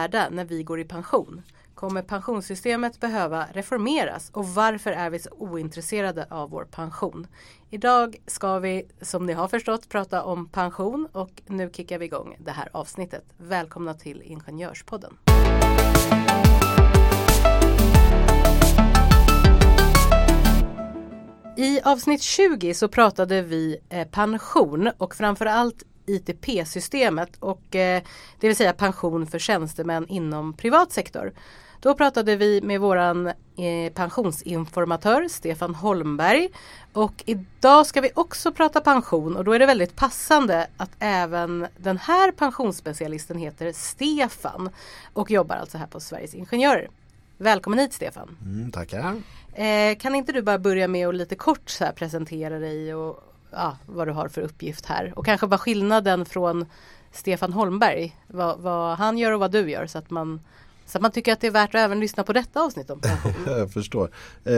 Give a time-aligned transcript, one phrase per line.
[0.00, 1.42] Värda när vi går i pension?
[1.74, 7.26] Kommer pensionssystemet behöva reformeras och varför är vi så ointresserade av vår pension?
[7.70, 12.36] Idag ska vi, som ni har förstått, prata om pension och nu kickar vi igång
[12.38, 13.24] det här avsnittet.
[13.36, 15.16] Välkomna till Ingenjörspodden.
[21.56, 25.82] I avsnitt 20 så pratade vi eh, pension och framförallt
[26.14, 28.02] ITP-systemet och eh,
[28.40, 31.32] det vill säga pension för tjänstemän inom privat sektor.
[31.80, 36.48] Då pratade vi med våran eh, pensionsinformatör Stefan Holmberg
[36.92, 41.66] och idag ska vi också prata pension och då är det väldigt passande att även
[41.76, 44.70] den här pensionsspecialisten heter Stefan
[45.12, 46.90] och jobbar alltså här på Sveriges Ingenjörer.
[47.38, 48.36] Välkommen hit Stefan!
[48.44, 49.22] Mm, tackar!
[49.52, 53.76] Eh, kan inte du bara börja med att lite kort så presentera dig och ja,
[53.86, 56.66] vad du har för uppgift här och kanske vad skillnaden från
[57.12, 60.40] Stefan Holmberg, vad, vad, han gör och vad du gör så att man
[60.90, 63.00] så att man tycker att det är värt att även lyssna på detta avsnitt om
[63.46, 64.10] jag förstår.
[64.44, 64.54] Eh,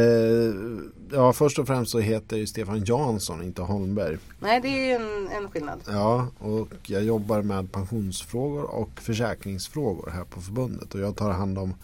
[1.12, 4.18] ja, först och främst så heter jag Stefan Jansson, inte Holmberg.
[4.40, 5.80] Nej, det är en, en skillnad.
[5.86, 11.58] Ja, och jag jobbar med pensionsfrågor och försäkringsfrågor här på förbundet och jag tar hand
[11.58, 11.74] om,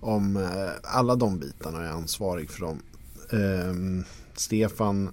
[0.00, 2.82] om eh, alla de bitarna och är ansvarig för dem.
[3.32, 5.10] Eh, Stefan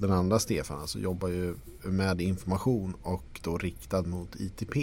[0.00, 4.76] den andra Stefan alltså jobbar ju med information och då riktad mot ITP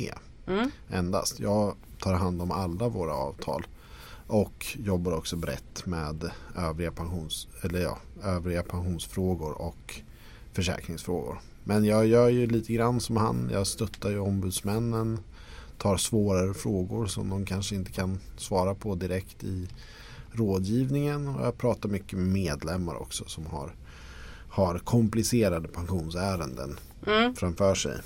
[0.47, 0.71] mm.
[0.89, 1.39] endast.
[1.39, 3.65] Jag tar hand om alla våra avtal
[4.27, 10.01] och jobbar också brett med övriga, pensions, eller ja, övriga pensionsfrågor och
[10.53, 11.39] försäkringsfrågor.
[11.63, 13.49] Men jag gör ju lite grann som han.
[13.51, 15.19] Jag stöttar ju ombudsmännen.
[15.77, 19.67] Tar svårare frågor som de kanske inte kan svara på direkt i
[20.31, 21.27] rådgivningen.
[21.27, 23.75] Och jag pratar mycket med medlemmar också som har
[24.49, 27.35] har komplicerade pensionsärenden mm.
[27.35, 27.97] framför sig.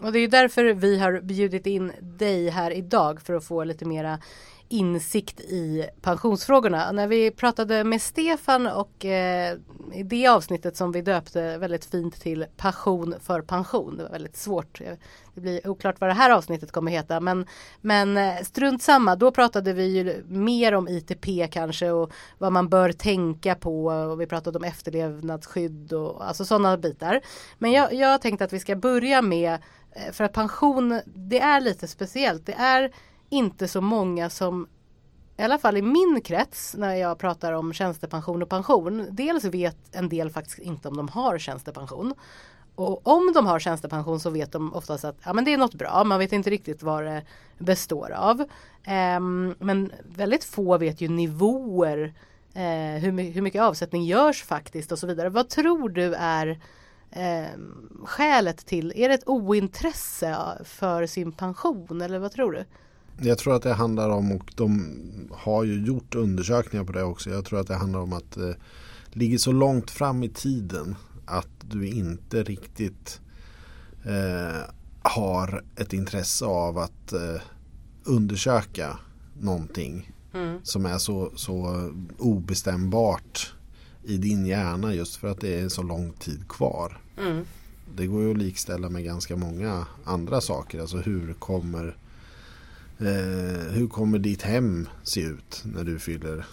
[0.00, 3.84] Och det är därför vi har bjudit in dig här idag för att få lite
[3.84, 4.18] mera
[4.68, 6.92] insikt i pensionsfrågorna.
[6.92, 9.56] När vi pratade med Stefan och eh,
[9.92, 13.96] i det avsnittet som vi döpte väldigt fint till Passion för pension.
[13.96, 14.80] Det var väldigt svårt.
[15.34, 17.46] Det blir oklart vad det här avsnittet kommer heta men,
[17.80, 19.16] men eh, strunt samma.
[19.16, 24.20] Då pratade vi ju mer om ITP kanske och vad man bör tänka på och
[24.20, 27.20] vi pratade om efterlevnadsskydd och alltså sådana bitar.
[27.58, 29.58] Men jag, jag tänkte att vi ska börja med
[29.92, 32.46] eh, för att pension det är lite speciellt.
[32.46, 32.92] Det är
[33.28, 34.68] inte så många som
[35.36, 39.06] i alla fall i min krets när jag pratar om tjänstepension och pension.
[39.10, 42.14] Dels vet en del faktiskt inte om de har tjänstepension.
[42.74, 45.74] Och om de har tjänstepension så vet de oftast att ja, men det är något
[45.74, 46.04] bra.
[46.04, 47.22] Man vet inte riktigt vad det
[47.58, 48.40] består av.
[49.16, 52.14] Um, men väldigt få vet ju nivåer.
[52.56, 55.28] Uh, hur, hur mycket avsättning görs faktiskt och så vidare.
[55.28, 56.60] Vad tror du är
[57.10, 57.48] eh,
[58.04, 58.92] skälet till?
[58.96, 62.64] Är det ett ointresse för sin pension eller vad tror du?
[63.20, 64.96] Jag tror att det handlar om, och de
[65.30, 67.30] har ju gjort undersökningar på det också.
[67.30, 68.56] Jag tror att det handlar om att det eh,
[69.12, 70.96] ligger så långt fram i tiden
[71.26, 73.20] att du inte riktigt
[74.04, 74.62] eh,
[75.02, 77.40] har ett intresse av att eh,
[78.04, 78.98] undersöka
[79.40, 80.60] någonting mm.
[80.62, 83.52] som är så, så obestämbart
[84.04, 87.00] i din hjärna just för att det är så lång tid kvar.
[87.18, 87.44] Mm.
[87.96, 90.80] Det går ju att likställa med ganska många andra saker.
[90.80, 91.96] Alltså hur kommer
[93.00, 96.46] Eh, hur kommer ditt hem se ut när du fyller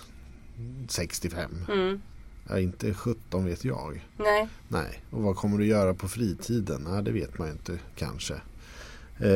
[0.88, 1.52] 65?
[1.74, 2.02] Mm.
[2.50, 4.06] Ja, inte 17 vet jag.
[4.18, 4.48] Nej.
[4.68, 5.04] Nej.
[5.10, 6.88] Och vad kommer du göra på fritiden?
[6.90, 8.34] Ja, det vet man ju inte kanske.
[8.34, 9.30] Eh,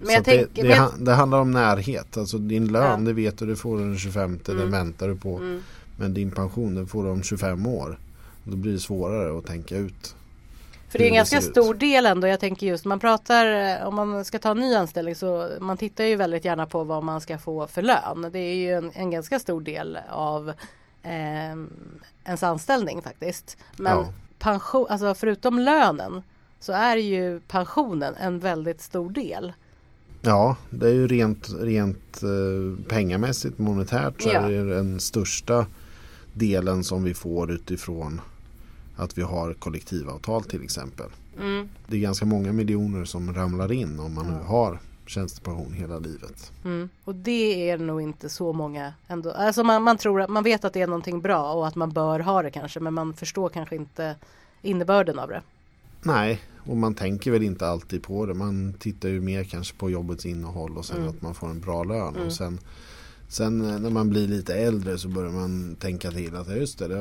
[0.00, 0.90] men jag tänk, det, det, jag...
[0.98, 2.16] det, handlar om närhet.
[2.16, 3.06] Alltså din lön, ja.
[3.06, 4.24] det vet du, det får du den 25.
[4.24, 4.58] Mm.
[4.58, 5.36] Den väntar du på.
[5.36, 5.60] Mm.
[5.96, 7.98] Men din pension, den får du om 25 år.
[8.44, 10.14] Då blir det svårare att tänka ut
[10.88, 12.26] för det är en ganska stor del ändå.
[12.26, 16.04] Jag tänker just man pratar om man ska ta en ny anställning så man tittar
[16.04, 18.28] ju väldigt gärna på vad man ska få för lön.
[18.32, 20.48] Det är ju en, en ganska stor del av
[21.02, 21.56] eh,
[22.24, 23.56] ens anställning faktiskt.
[23.76, 24.12] Men ja.
[24.38, 26.22] pension, alltså förutom lönen
[26.60, 29.52] så är ju pensionen en väldigt stor del.
[30.20, 34.40] Ja, det är ju rent, rent eh, pengamässigt monetärt så ja.
[34.40, 35.66] är det den största
[36.32, 38.20] delen som vi får utifrån
[38.98, 41.06] att vi har kollektivavtal till exempel.
[41.40, 41.68] Mm.
[41.86, 46.52] Det är ganska många miljoner som ramlar in om man nu har tjänstepension hela livet.
[46.64, 46.88] Mm.
[47.04, 49.30] Och det är nog inte så många ändå.
[49.30, 51.90] Alltså man, man tror att man vet att det är någonting bra och att man
[51.90, 54.16] bör ha det kanske men man förstår kanske inte
[54.62, 55.42] innebörden av det.
[56.02, 58.34] Nej, och man tänker väl inte alltid på det.
[58.34, 61.08] Man tittar ju mer kanske på jobbets innehåll och sen Mm.
[61.08, 62.14] att man får en bra lön.
[62.14, 62.26] Mm.
[62.26, 62.58] Och sen,
[63.28, 66.88] sen eh, när man blir lite äldre så börjar man tänka till att just det,
[66.88, 66.94] det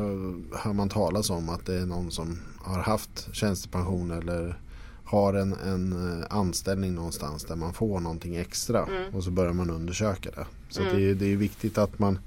[0.57, 4.59] hör man talas om att det är någon som har haft tjänstepension eller
[5.03, 9.15] har en, en eh, anställning någonstans där man får någonting extra Mm.
[9.15, 10.45] och så börjar man undersöka det.
[10.69, 10.95] Så Mm.
[10.95, 12.19] det, är, det är viktigt att man,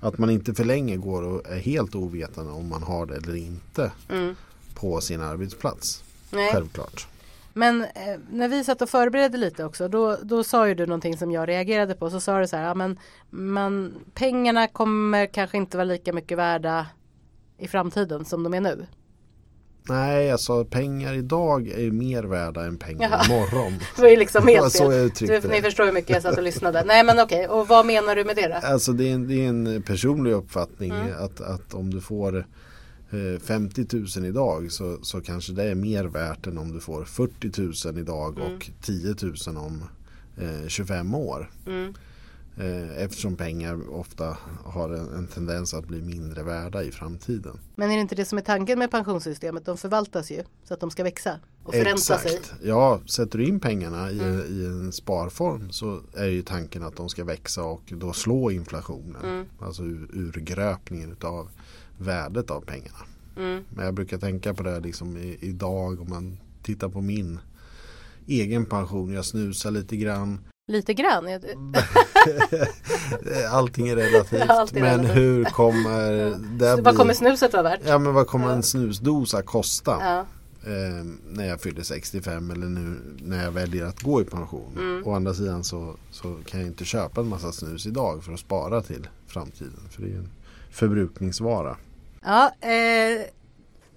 [0.00, 3.36] att man inte för länge går och är helt ovetande om man har det eller
[3.36, 4.34] inte Mm.
[4.74, 6.02] på sin arbetsplats.
[6.30, 6.52] Nej.
[6.52, 7.06] Självklart.
[7.58, 7.88] Men eh,
[8.30, 11.48] när vi satt och förberedde lite också då, då sa ju du någonting som jag
[11.48, 12.10] reagerade på.
[12.10, 12.98] Så sa du så här, ja, men
[13.30, 16.86] man, pengarna kommer kanske inte vara lika mycket värda
[17.58, 18.86] i framtiden som de är nu.
[19.88, 23.24] Nej, alltså pengar idag är ju mer värda än pengar Jaha.
[23.26, 23.78] imorgon.
[23.96, 25.12] Det var ju liksom helt så jag
[25.42, 26.84] Du, ni förstår hur mycket jag satt och lyssnade.
[26.86, 28.66] Nej men okej, och vad menar du med det då?
[28.66, 31.24] Alltså det är en, det är en personlig uppfattning Mm.
[31.24, 32.46] att, att om du får
[33.40, 37.86] 50 000 idag så, så kanske det är mer värt än om du får 40
[37.88, 38.54] 000 idag Mm.
[38.56, 39.14] och 10
[39.46, 39.82] 000 om
[40.36, 41.50] eh, 25 år.
[41.66, 41.94] Mm.
[42.56, 47.58] Eh, eftersom pengar ofta har en, en tendens att bli mindre värda i framtiden.
[47.74, 49.64] Men är det inte det som är tanken med pensionssystemet?
[49.66, 52.40] De förvaltas ju så att de ska växa och förränta sig.
[52.62, 54.40] Ja, sätter du in pengarna i, Mm.
[54.40, 59.22] i en sparform så är ju tanken att de ska växa och då slå inflationen.
[59.24, 59.44] Mm.
[59.60, 61.48] Alltså ur, urgröpningen av
[61.98, 62.98] värdet av pengarna.
[63.36, 63.64] Mm.
[63.70, 67.38] Men jag brukar tänka på det liksom i, idag om man tittar på min
[68.26, 69.12] egen pension.
[69.14, 70.40] Jag snusar lite grann.
[70.68, 71.24] Lite grann.
[73.50, 74.42] Allting är relativt.
[74.50, 75.16] Allting är men relativt.
[75.16, 77.14] hur kommer det vad kommer bli?
[77.14, 77.80] snuset vara värt?
[77.86, 78.52] Ja men vad kommer Ja.
[78.52, 79.96] en snusdosa kosta?
[80.00, 80.18] Ja.
[80.70, 84.72] eh, när jag fyller 65 eller nu när jag väljer att gå i pension.
[84.78, 85.02] Mm.
[85.06, 88.40] Å andra sidan så, så kan jag inte köpa en massa snus idag för att
[88.40, 89.80] spara till framtiden.
[89.90, 90.30] För det är ju en
[90.70, 91.76] förbrukningsvara.
[92.22, 93.26] Ja, eh,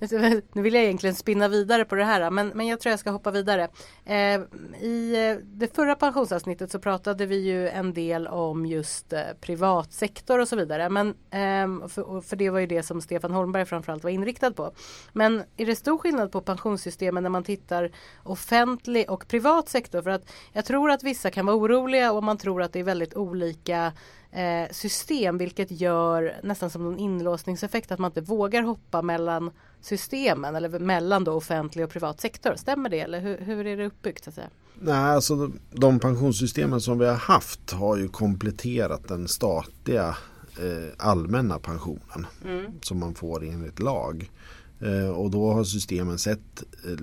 [0.54, 3.12] nu vill jag egentligen spinna vidare på det här men, men jag tror jag ska
[3.12, 3.68] hoppa vidare.
[4.06, 4.42] Eh,
[4.82, 10.40] I eh, det förra pensionsavsnittet så pratade vi ju en del om just eh, privatsektor
[10.40, 10.90] och så vidare.
[10.90, 14.72] Men, eh, för, för det var ju det som Stefan Holmberg framförallt var inriktad på.
[15.14, 17.92] Men är det stor skillnad på pensionssystemen när man tittar
[18.24, 20.02] offentlig och privat sektor?
[20.02, 22.84] För att jag tror att vissa kan vara oroliga och man tror att det är
[22.84, 23.94] väldigt olika
[24.32, 29.52] eh, system vilket gör nästan som en inlåsningseffekt att man inte vågar hoppa mellan
[29.82, 32.56] systemen eller mellan då offentlig och privat sektor.
[32.56, 34.24] Stämmer det eller hur, hur är det uppbyggt?
[34.24, 34.50] Så att säga?
[34.80, 40.08] Nej, alltså de, de pensionssystemen som vi har haft har ju kompletterat den statliga
[40.60, 42.66] eh, allmänna pensionen Mm.
[42.82, 44.32] som man får enligt lag.
[44.80, 46.98] Eh, och då har systemen sett eh,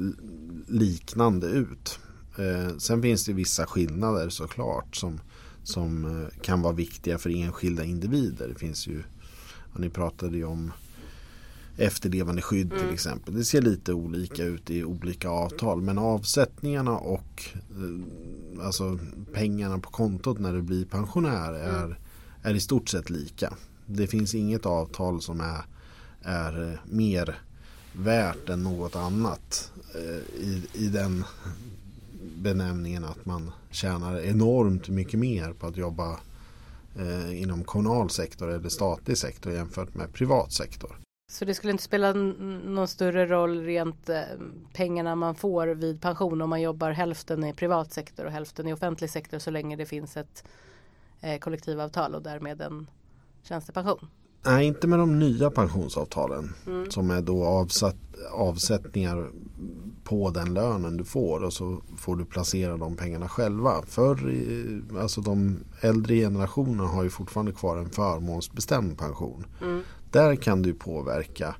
[0.66, 1.98] liknande ut.
[2.38, 5.20] Eh, sen finns det vissa skillnader såklart som,
[5.68, 8.48] som eh, kan vara viktiga för enskilda individer.
[8.48, 9.02] Det finns ju,
[9.72, 10.72] ja, ni pratade ju om
[11.76, 12.94] efterlevande skydd till Mm.
[12.94, 13.34] exempel.
[13.34, 18.98] Det ser lite olika ut i olika avtal men avsättningarna och eh, alltså
[19.32, 21.96] pengarna på kontot när du blir pensionär är, Mm.
[22.42, 23.54] är i stort sett lika.
[23.86, 25.62] Det finns inget avtal som är,
[26.22, 27.38] är eh, mer
[27.92, 29.72] värt än något annat
[30.40, 31.24] i, i den
[32.20, 36.20] benämningen att man tjänar enormt mycket mer på att jobba
[36.96, 40.96] eh, inom kommunal sektor eller statlig sektor jämfört med privat sektor.
[41.30, 44.22] Så det skulle inte spela någon större roll rent eh,
[44.72, 48.72] pengarna man får vid pension om man jobbar hälften i privat sektor och hälften i
[48.72, 50.44] offentlig sektor så länge det finns ett
[51.20, 52.90] eh, kollektivavtal och därmed en
[53.42, 54.08] tjänstepension.
[54.45, 56.90] Nej, inte med de nya pensionsavtalen Mm.
[56.90, 57.97] som är då avsatt,
[58.33, 59.30] avsättningar
[60.04, 63.83] på den lönen du får och så får du placera de pengarna själva.
[63.87, 64.35] För,
[65.00, 69.47] alltså de äldre generationerna har ju fortfarande kvar en förmånsbestämd pension.
[69.62, 69.83] Mm.
[70.11, 71.54] Där kan du påverka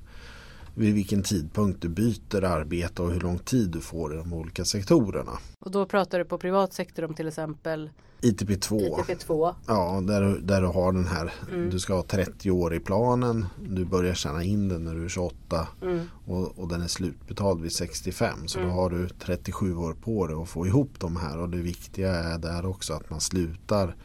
[0.75, 4.65] vid vilken tidpunkt du byter arbete och hur lång tid du får i de olika
[4.65, 5.31] sektorerna.
[5.59, 7.89] Och då pratar du på privat sektor om till exempel
[8.21, 9.55] ITP2, ITP2.
[9.67, 11.69] ja, där, du- där du har den här, Mm.
[11.69, 15.09] du ska ha 30 år i planen, du börjar tjäna in den när du är
[15.09, 16.05] 28 Mm.
[16.25, 18.69] och, och den är slutbetald vid 65 så Mm.
[18.69, 22.15] då har du 37 år på dig att få ihop de här och det viktiga
[22.15, 23.95] är där också att man slutar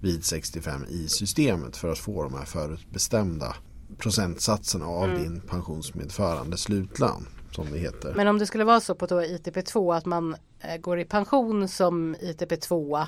[0.00, 3.54] vid 65 i systemet för att få de här förutbestämda
[3.98, 5.22] procentsatserna av Mm.
[5.22, 8.12] din pensionsmedförande slutlön som det heter.
[8.16, 11.68] Men om det skulle vara så på då ITP2 att man eh, går i pension
[11.68, 13.06] som ITP2 eh,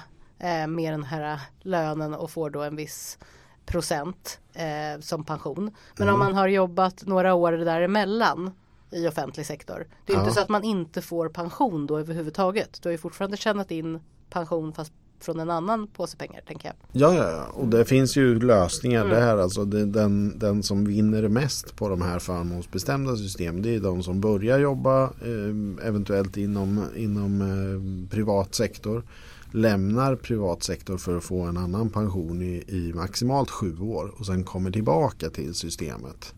[0.69, 3.19] med den här lönen och får då en viss
[3.67, 5.71] procent eh, som pension.
[5.97, 6.27] Men om Mm.
[6.27, 8.51] man har jobbat några år däremellan
[8.91, 9.87] i offentlig sektor.
[10.07, 10.23] Det är Ja.
[10.23, 12.83] inte så att man inte får pension då överhuvudtaget.
[12.83, 16.75] Du har ju fortfarande tjänat in pension fast från en annan påse pengar tänker jag.
[16.93, 17.47] Ja, ja, ja.
[17.55, 19.15] och det finns ju lösningar mm.
[19.17, 19.39] där.
[19.39, 24.03] Alltså det, den, den som vinner mest på de här förmånsbestämda systemen det är de
[24.03, 29.03] som börjar jobba eh, eventuellt inom, inom eh, privat sektor
[29.53, 34.27] lämnar privat sektor för att få en annan pension i, i maximalt sju år och
[34.27, 36.35] sen kommer tillbaka till systemet.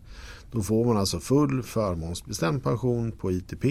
[0.51, 3.65] Då får man alltså full förmånsbestämd pension på ITP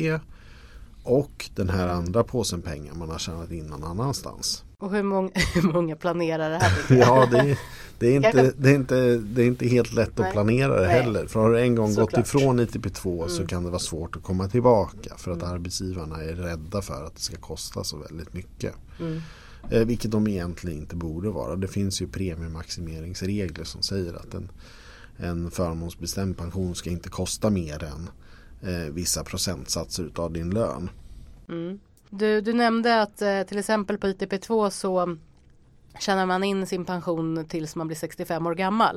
[1.02, 4.64] och den här andra påsen pengar man har tjänat in någon annanstans.
[4.78, 6.72] Och hur många, hur många planerar det här?
[6.96, 7.58] ja, det,
[7.98, 10.26] det, är inte, det, är inte, det är inte helt lätt Nej.
[10.26, 11.02] att planera det Nej.
[11.02, 11.26] heller.
[11.26, 13.28] För har du en gång gått ifrån ITP2 mm.
[13.28, 15.14] så kan det vara svårt att komma tillbaka.
[15.16, 15.54] För att mm.
[15.54, 18.74] arbetsgivarna är rädda för att det ska kosta så väldigt mycket.
[19.00, 19.20] Mm.
[19.70, 21.56] Eh, vilket de egentligen inte borde vara.
[21.56, 24.50] Det finns ju premiemaximeringsregler som säger att en,
[25.16, 28.10] en förmånsbestämd pension ska inte kosta mer än
[28.62, 30.90] eh, vissa procentsatser av din lön.
[31.48, 31.80] Mm.
[32.10, 35.16] Du, du nämnde att eh, till exempel på ITP2 så
[35.98, 38.96] tjänar man in sin pension tills man blir 65 år gammal.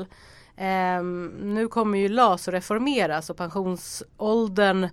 [0.58, 1.04] Eh,
[1.42, 4.90] nu kommer ju LAS att reformeras och pensionsåldern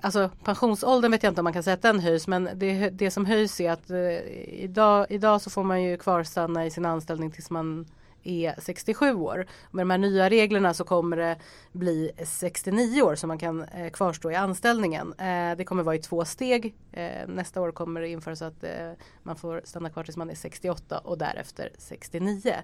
[0.00, 3.10] Alltså pensionsåldern vet jag inte om man kan säga att den höjs men det, det
[3.10, 4.18] som höjs är att eh,
[4.64, 7.86] idag, idag så får man ju kvarstanna i sin anställning tills man
[8.28, 9.46] är 67 år.
[9.70, 11.36] Med de här nya reglerna så kommer det
[11.72, 15.12] bli 69 år som man kan eh, kvarstå i anställningen.
[15.18, 16.74] Eh, det kommer vara i två steg.
[16.92, 18.70] Eh, nästa år kommer det införas att eh,
[19.22, 22.54] man får stanna kvar tills man är 68 och därefter 69.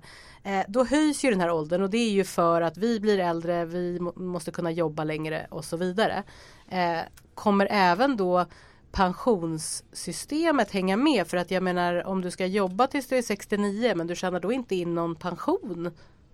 [0.43, 3.19] Eh, då höjs ju den här åldern och det är ju för att vi blir
[3.19, 6.23] äldre, vi måste kunna jobba längre och så vidare.
[6.69, 7.01] Eh,
[7.35, 8.47] kommer även då
[8.93, 11.27] pensionssystemet hänga med?
[11.27, 14.41] För att jag menar om du ska jobba tills du är 69 men du tjänar
[14.41, 15.91] då inte in någon pension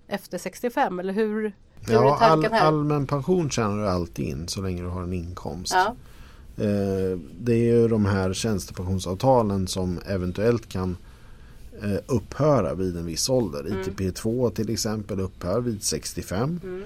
[0.09, 1.53] efter 65 eller hur?
[1.87, 5.75] hur ja, all, allmän pension tjänar du alltid in så länge du har en inkomst.
[5.75, 5.95] Ja.
[6.65, 10.97] Eh, det är ju de här tjänstepensionsavtalen som eventuellt kan
[11.83, 13.61] eh, upphöra vid en viss ålder.
[13.61, 13.83] Mm.
[13.83, 16.61] ITP2 till exempel upphör vid 65.
[16.63, 16.83] Mm.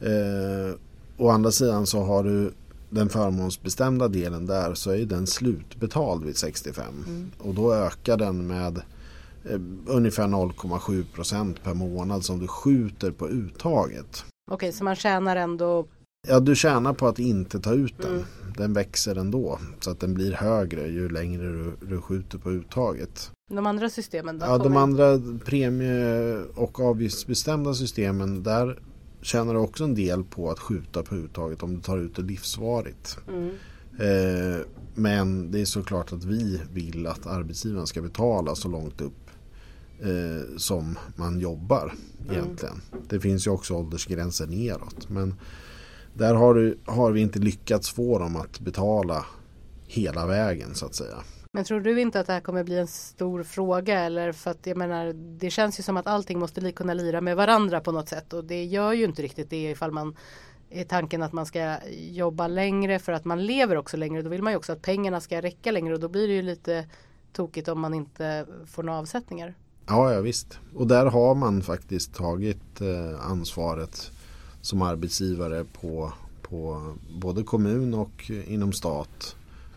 [0.00, 0.74] Eh,
[1.16, 2.52] å andra sidan så har du
[2.90, 6.84] den förmånsbestämda delen där så är den slutbetald vid 65.
[7.06, 7.30] Mm.
[7.38, 8.76] Och då ökar den med
[9.44, 14.24] eh, ungefär 0,7 procent per månad som du skjuter på uttaget.
[14.50, 15.86] Okej, så man tjänar ändå?
[16.28, 18.12] Ja, du tjänar på att inte ta ut den.
[18.12, 18.24] Mm.
[18.56, 23.30] Den växer ändå så att den blir högre ju längre du, du skjuter på uttaget.
[23.50, 24.46] De andra systemen då?
[24.46, 28.78] Ja, de andra premie och avgiftsbestämda systemen där
[29.26, 32.22] tjänar du också en del på att skjuta på uttaget om du tar ut det
[32.22, 33.18] livsvarigt.
[33.28, 33.50] Mm.
[33.98, 34.60] Eh,
[34.94, 39.30] men det är såklart att vi vill att arbetsgivaren ska betala så långt upp
[40.00, 42.36] eh, som man jobbar mm.
[42.36, 42.80] egentligen.
[43.08, 45.08] Det finns ju också åldersgränser neråt.
[45.08, 45.34] Men
[46.14, 49.26] där har, du, har vi inte lyckats få dem att betala
[49.86, 51.16] hela vägen så att säga.
[51.52, 54.66] Men tror du inte att det här kommer bli en stor fråga eller för att
[54.66, 58.08] jag menar det känns ju som att allting måste kunna lira med varandra på något
[58.08, 60.16] sätt och det gör ju inte riktigt det ifall man
[60.70, 61.76] är tanken att man ska
[62.10, 64.22] jobba längre för att man lever också längre.
[64.22, 66.42] Då vill man ju också att pengarna ska räcka längre och då blir det ju
[66.42, 66.86] lite
[67.32, 69.54] tokigt om man inte får några avsättningar.
[69.86, 70.58] Ja, ja visst.
[70.74, 74.10] Och där har man faktiskt tagit eh, ansvaret
[74.60, 76.12] som arbetsgivare på,
[76.42, 79.36] på både kommun och inom stat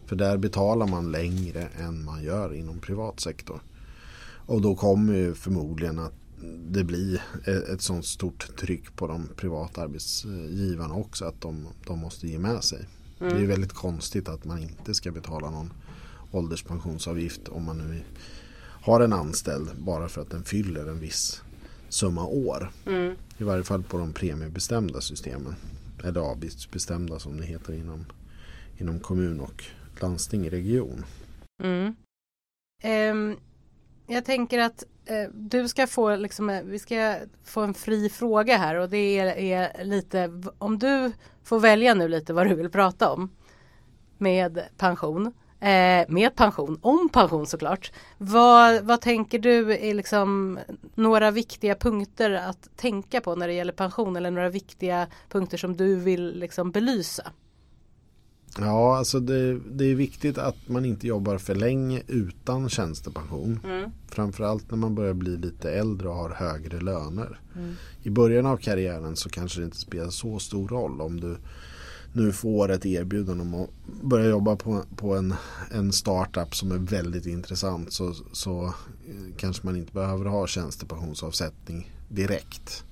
[0.10, 3.62] för där betalar man längre än man gör inom privat sektor.
[4.46, 6.14] Och då kommer ju förmodligen att
[6.70, 7.22] det blir
[7.74, 12.64] ett sånt stort tryck på de privata arbetsgivarna också att de, de måste ge med
[12.64, 12.86] sig.
[13.20, 13.34] Mm.
[13.34, 15.74] Det är väldigt konstigt att man inte ska betala någon
[16.32, 18.02] ålderspensionsavgift om man nu
[18.62, 21.42] har en anställd bara för att den fyller en viss
[21.90, 22.72] summa år.
[22.86, 23.16] Mm.
[23.38, 25.56] I varje fall på de premiebestämda systemen.
[26.04, 28.06] Eller avgiftsbestämda som det heter inom,
[28.78, 29.64] inom kommun och
[30.02, 31.06] landsting, region.
[31.64, 31.96] Mm.
[32.84, 33.38] Um,
[34.08, 38.58] jag tänker att uh, du ska få liksom, uh, vi ska få en fri fråga
[38.58, 41.12] här och det är, är, lite om du
[41.44, 43.30] får välja nu lite vad du vill prata om
[44.18, 45.34] med pension.
[45.62, 47.92] Eh, med pension, om pension såklart.
[48.18, 50.60] Vad, vad tänker du är liksom
[50.96, 55.78] några viktiga punkter att tänka på när det gäller pension eller några viktiga punkter som
[55.78, 57.32] du vill liksom belysa?
[58.58, 63.60] Ja, alltså det, det, är viktigt att man inte jobbar för länge utan tjänstepension.
[63.64, 63.92] Mm.
[64.08, 67.40] Framförallt när man börjar bli lite äldre och har högre löner.
[67.56, 67.76] Mm.
[68.04, 71.38] I början av karriären så kanske det inte spelar så stor roll om du
[72.14, 73.70] nu får ett erbjudande om att
[74.02, 75.34] börja jobba på, på en,
[75.72, 81.92] en startup som är väldigt intressant så, så eh, kanske man inte behöver ha tjänstepensionsavsättning
[82.10, 82.84] direkt.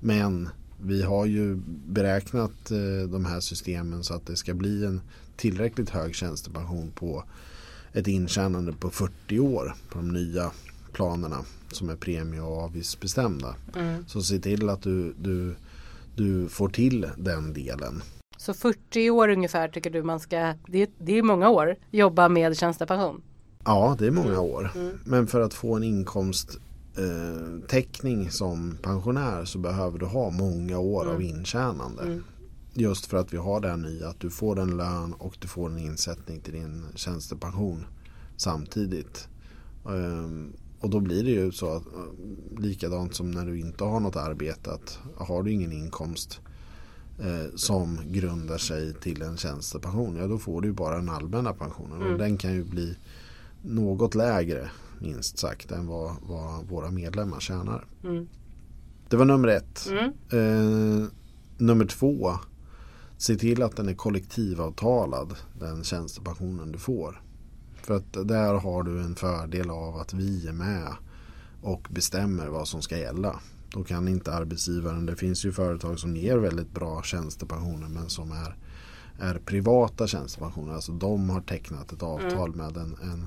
[0.00, 0.48] Men
[0.84, 5.00] vi har ju beräknat eh, de här systemen så att det ska bli en
[5.36, 7.24] tillräckligt hög tjänstepension på
[7.92, 10.50] ett intjänande på 40 år på de nya
[10.92, 11.36] planerna
[11.72, 13.54] som är premie och avgiftsbestämda.
[13.76, 14.04] Mm.
[14.06, 15.54] Så se till att du, du,
[16.16, 18.02] du får till den delen.
[18.36, 22.56] Så 40 år ungefär tycker du man ska, det, det är många år, jobba med
[22.56, 23.22] tjänstepension?
[23.64, 24.70] Ja, det är många år.
[24.74, 24.98] Mm.
[25.04, 25.84] Men för att få en
[26.96, 32.02] inkomsttäckning som pensionär så behöver du ha många år av intjänande.
[32.02, 32.24] Mm.
[32.74, 35.70] Just för att vi har här nya att du får en lön och du får
[35.70, 37.86] en insättning till din tjänstepension
[38.36, 39.28] samtidigt.
[39.86, 44.00] Ehm, och då blir det ju så att eh, likadant som när du inte har
[44.00, 46.40] något arbete att har du ingen inkomst
[47.18, 51.52] eh, som grundar sig till en tjänstepension ja då får du ju bara den allmänna
[51.52, 52.12] pensionen Mm.
[52.12, 52.96] och den kan ju bli
[53.62, 57.86] något lägre minst sagt än vad, vad våra medlemmar tjänar.
[58.04, 58.28] Mm.
[59.08, 59.90] Det var nummer ett.
[59.90, 60.12] Mm.
[60.30, 61.08] Eh,
[61.58, 62.32] nummer två.
[63.16, 67.22] Se till att den är kollektivavtalad den tjänstepensionen du får.
[67.74, 70.92] För att där har du en fördel av att vi är med
[71.62, 73.40] och bestämmer vad som ska gälla.
[73.72, 78.32] Då kan inte arbetsgivaren, det finns ju företag som ger väldigt bra tjänstepensioner men som
[78.32, 78.56] är,
[79.18, 80.74] är privata tjänstepensioner.
[80.74, 83.26] Alltså de har tecknat ett avtal med en, en,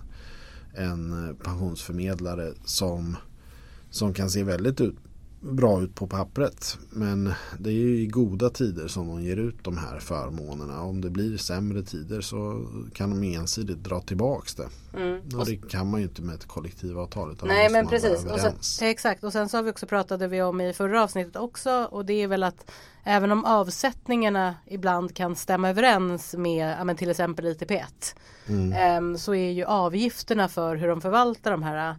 [0.77, 3.17] en eh, pensionsförmedlare som,
[3.89, 4.95] som kan se väldigt ut,
[5.39, 6.77] bra ut på pappret.
[6.89, 10.81] Men det är ju i goda tider som de ger ut de här förmånerna.
[10.81, 14.67] Om det blir sämre tider så kan de ensidigt dra tillbaks det.
[14.93, 15.21] Mm.
[15.39, 17.31] Och det kan man ju inte med ett kollektivavtal.
[17.31, 18.25] Utan Nej men precis.
[18.25, 21.35] Och sen, exakt och sen så har vi också pratade vi om i förra avsnittet
[21.35, 22.71] också och det är väl att
[23.03, 27.83] även om avsättningarna ibland kan stämma överens med ja, men till exempel ITP1
[28.49, 28.73] Mm.
[28.73, 31.95] ehm, så är ju avgifterna för hur de förvaltar de här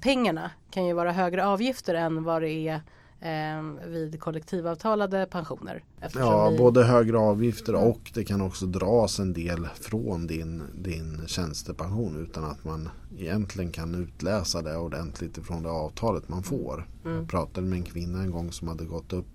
[0.00, 2.80] pengarna kan ju vara högre avgifter än vad det är
[3.20, 5.82] ehm, vid kollektivavtalade pensioner.
[6.14, 11.20] Ja, vi- både högre avgifter och det kan också dras en del från din, din
[11.26, 16.86] tjänstepension utan att man egentligen kan utläsa det ordentligt ifrån det avtalet man får.
[17.04, 17.16] Mm.
[17.16, 19.26] Jag pratade med en kvinna en gång som hade gått upp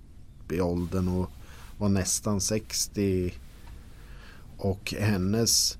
[0.52, 1.30] i åldern och
[1.78, 3.34] var nästan 60
[4.58, 5.78] och hennes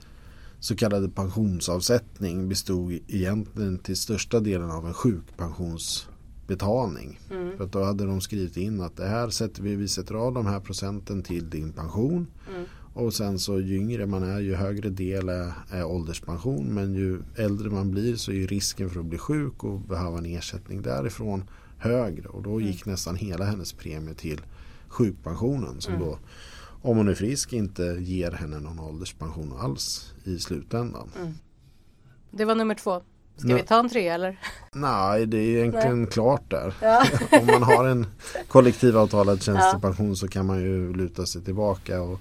[0.66, 7.20] så kallade pensionsavsättning bestod egentligen till största delen av en sjukpensionsbetalning.
[7.32, 7.58] Mm.
[7.58, 10.34] För att då hade de skrivit in att det här sätter vi, vi sätter av
[10.34, 12.28] de här procenten till din pension.
[12.50, 12.64] Mm.
[12.94, 16.66] Och sen så ju yngre man är ju högre del är, är ålderspension.
[16.66, 20.26] Men ju äldre man blir så är risken för att bli sjuk och behöva en
[20.26, 21.44] ersättning därifrån
[21.78, 22.28] högre.
[22.28, 24.42] Och då gick nästan hela hennes premie till
[24.88, 25.82] sjukpensionen.
[25.82, 26.20] Som då
[26.86, 31.10] om hon är frisk inte ger henne någon ålderspension alls i slutändan.
[32.32, 33.02] Det var nummer två.
[33.38, 34.40] Ska Nu- vi ta en tre eller?
[34.74, 36.74] Nej, det är egentligen klart där.
[36.82, 37.06] Ja.
[37.42, 38.08] Om man har en
[38.48, 42.20] kollektivavtalad tjänstepension så kan man ju luta sig tillbaka och,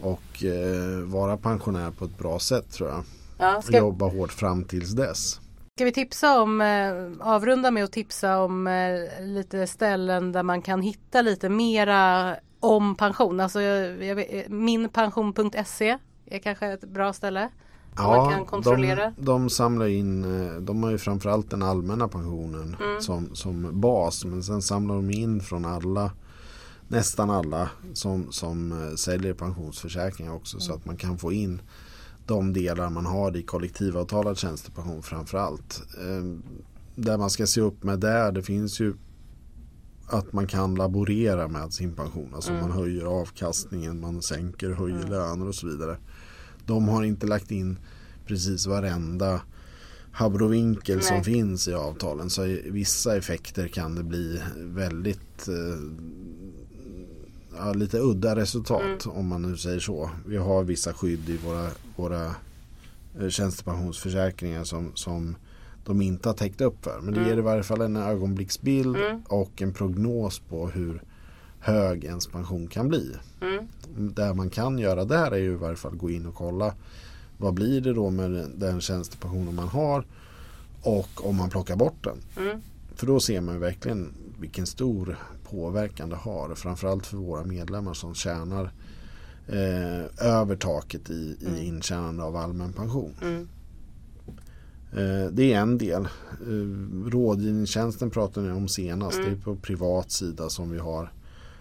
[0.00, 3.04] och eh, vara pensionär på ett bra sätt tror jag.
[3.38, 5.40] Ja, ska, jobba hårt fram tills dess.
[5.76, 10.62] ska vi tipsa om, eh, avrunda med att tipsa om eh, lite ställen där man
[10.62, 13.40] kan hitta lite mera om pension.
[13.40, 17.48] Alltså jag, jag vet, minpension.se är kanske ett bra ställe.
[17.96, 19.12] man kan kontrollera.
[19.16, 23.00] De, de samlar in, eh, de har ju framförallt den allmänna pensionen Mm.
[23.02, 24.24] som, som bas.
[24.24, 26.10] Men sen samlar de in från alla,
[26.88, 30.60] nästan alla som, som eh, säljer pensionsförsäkringar också.
[30.60, 31.60] Så att man kan få in
[32.26, 35.82] de delar man har i kollektivavtalad tjänstepension framförallt.
[36.00, 36.24] Eh,
[36.94, 38.94] Där man ska se upp med där, det finns ju
[40.12, 42.34] att man kan laborera med sin pension.
[42.34, 45.96] Alltså man höjer avkastningen, man sänker, höjer löner och så vidare.
[46.66, 47.78] De har inte lagt in
[48.26, 49.40] precis varenda
[50.12, 52.30] habrovinkel som finns i avtalen.
[52.30, 55.80] Så i vissa effekter kan det bli väldigt eh,
[57.56, 60.10] ja, lite udda resultat om man nu säger så.
[60.26, 62.34] Vi har vissa skydd i våra, våra
[63.20, 65.36] eh, tjänstepensionsförsäkringar som, som
[65.84, 67.00] de inte har täckt upp för.
[67.00, 68.96] Men det ger i varje fall en ögonblicksbild
[69.28, 71.02] och en prognos på hur
[71.60, 73.16] hög ens pension kan bli.
[73.40, 73.66] Mm.
[74.14, 76.74] Det man kan göra där är ju i varje fall gå in och kolla
[77.38, 80.04] vad blir det då med den- tjänstepensionen man har
[80.82, 82.18] och om man plockar bort den.
[82.46, 82.60] Mm.
[82.94, 85.18] För då ser man verkligen vilken stor
[85.50, 86.54] påverkan det har.
[86.54, 88.72] Framförallt för våra medlemmar som tjänar
[89.48, 93.14] eh, över taket i, i intjänande av allmän pension.
[93.22, 93.48] Mm.
[94.92, 96.02] Eh, det är en del.
[96.02, 96.08] Eh,
[97.10, 99.18] rådgivningstjänsten pratade ni om senast.
[99.18, 99.30] Mm.
[99.30, 101.12] Det är på privat sida som vi har.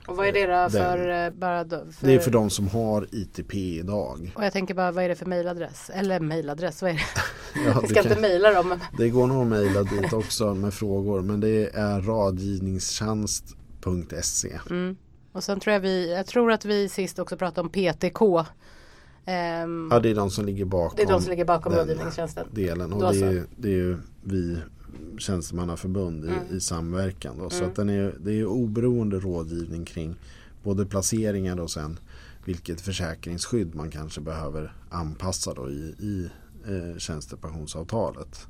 [0.08, 3.08] Och vad är det Den- för, eh, bara för, Det är för de som har
[3.12, 4.32] ITP idag.
[4.36, 5.92] Och jag tänker bara vad är det för mailadress?
[5.94, 7.02] Eller mailadress, vad är det?
[7.56, 8.70] Ja, Jag ska inte kan, mejla dem.
[8.70, 8.80] Men...
[8.98, 11.22] det går nog att mejla dit också med frågor.
[11.22, 14.60] Men det är rådgivningstjänst.se.
[14.70, 14.96] Mm.
[15.32, 18.46] Och sen tror jag vi, jag tror att vi sist också pratade om PTK.
[19.26, 20.96] Ehm, Ja, det är de som ligger bakom.
[20.98, 22.48] det är de som ligger bakom rådgivningstjänsten.
[22.52, 22.94] Delen.
[22.94, 24.58] Och det är, det är ju vi
[25.18, 26.40] tjänstemannaförbund i, Mm.
[26.52, 27.38] i samverkan.
[27.38, 27.50] Då.
[27.50, 27.70] Så Mm.
[27.70, 30.16] att den är, det är oberoende rådgivning kring
[30.64, 32.00] både placeringar och sen
[32.46, 36.30] vilket försäkringsskydd man kanske behöver anpassa då i, i
[36.68, 38.48] eh, tjänstepensionsavtalet.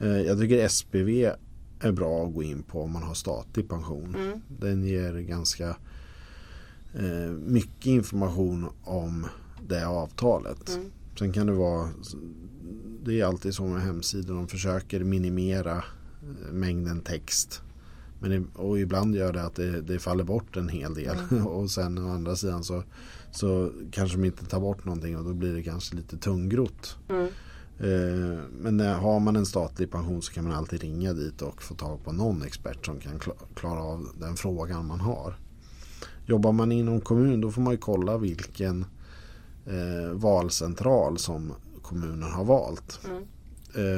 [0.00, 1.32] Eh, jag tycker SPV
[1.80, 4.14] är bra att gå in på om man har statlig pension.
[4.18, 4.40] Mm.
[4.60, 5.68] Den ger ganska
[6.94, 9.26] eh, mycket information om
[9.68, 10.74] det avtalet.
[10.74, 10.90] Mm.
[11.18, 11.88] Sen kan det vara
[13.04, 14.34] Det är alltid så med hemsidor.
[14.34, 17.62] De försöker minimera eh, mängden text.
[18.20, 21.16] Men det, och ibland gör det att det, det faller bort en hel del.
[21.46, 22.82] och sen å andra sidan så,
[23.30, 26.96] så kanske de inte tar bort någonting och då blir det kanske lite tungrott.
[27.08, 27.28] Mm.
[27.78, 31.62] Eh, men när, har man en statlig pension så kan man alltid ringa dit och
[31.62, 35.38] få tag på någon expert som kan kla- klara av den frågan man har.
[36.26, 38.84] Jobbar man inom kommun då får man ju kolla vilken
[39.66, 41.52] eh, valcentral som
[41.82, 43.00] kommunen har valt.
[43.04, 43.22] Mm.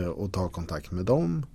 [0.03, 1.47] Eh, och ta kontakt med dem.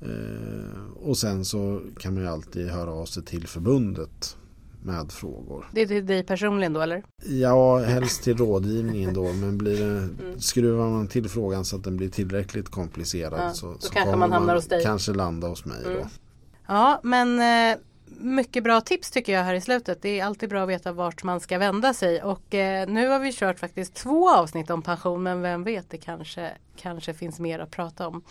[0.00, 4.36] Eh, och sen så kan man ju alltid höra av sig till förbundet
[4.82, 5.70] med frågor.
[5.72, 7.02] Det är till dig personligen då eller?
[7.24, 9.32] Ja, helst till rådgivningen då.
[9.32, 10.40] Men blir det, Mm.
[10.40, 14.32] skruvar man till frågan så att den blir tillräckligt komplicerad Ja, så, så kanske man
[14.32, 14.82] hamnar hos dig.
[14.84, 15.98] kanske landa hos mig Mm.
[15.98, 16.06] då.
[16.68, 17.78] Ja men eh,
[18.18, 20.02] mycket bra tips tycker jag här i slutet.
[20.02, 23.18] Det är alltid bra att veta vart man ska vända sig och eh, nu har
[23.18, 27.58] vi kört faktiskt två avsnitt om pension men vem vet det kanske, kanske finns mer
[27.58, 28.22] att prata om.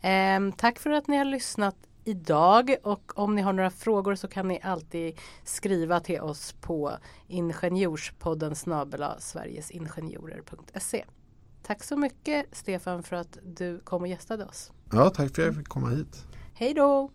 [0.00, 4.28] Ehm, tack för att ni har lyssnat idag och om ni har några frågor så
[4.28, 6.92] kan ni alltid skriva till oss på
[7.28, 11.04] ingenjorspodden snabela sverigesingenjorer.se.
[11.62, 14.72] Tack så mycket Stefan för att du kom och gästade oss.
[14.92, 16.26] Ja, tack för att jag fick komma hit.
[16.54, 17.10] Hej då!